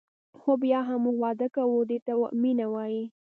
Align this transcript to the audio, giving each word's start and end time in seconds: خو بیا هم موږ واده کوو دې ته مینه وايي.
خو 0.39 0.51
بیا 0.63 0.79
هم 0.87 0.99
موږ 1.05 1.17
واده 1.23 1.47
کوو 1.55 1.79
دې 1.89 1.97
ته 2.05 2.11
مینه 2.41 2.67
وايي. 2.73 3.03